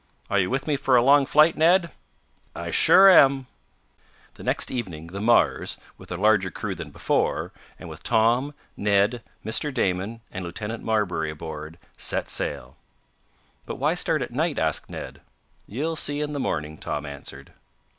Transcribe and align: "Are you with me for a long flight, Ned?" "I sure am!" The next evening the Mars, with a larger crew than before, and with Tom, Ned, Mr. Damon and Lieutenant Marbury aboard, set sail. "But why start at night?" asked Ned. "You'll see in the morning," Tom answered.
"Are 0.31 0.39
you 0.39 0.49
with 0.49 0.65
me 0.65 0.75
for 0.77 0.95
a 0.95 1.03
long 1.03 1.27
flight, 1.27 1.55
Ned?" 1.55 1.91
"I 2.55 2.71
sure 2.71 3.07
am!" 3.07 3.45
The 4.33 4.41
next 4.43 4.71
evening 4.71 5.05
the 5.05 5.19
Mars, 5.21 5.77
with 5.99 6.11
a 6.11 6.15
larger 6.15 6.49
crew 6.49 6.73
than 6.73 6.89
before, 6.89 7.51
and 7.77 7.87
with 7.87 8.01
Tom, 8.01 8.55
Ned, 8.75 9.21
Mr. 9.45 9.71
Damon 9.71 10.21
and 10.31 10.43
Lieutenant 10.43 10.83
Marbury 10.83 11.29
aboard, 11.29 11.77
set 11.97 12.29
sail. 12.29 12.77
"But 13.67 13.75
why 13.75 13.93
start 13.93 14.23
at 14.23 14.31
night?" 14.31 14.57
asked 14.57 14.89
Ned. 14.89 15.21
"You'll 15.67 15.95
see 15.95 16.19
in 16.19 16.33
the 16.33 16.39
morning," 16.39 16.79
Tom 16.79 17.05
answered. 17.05 17.53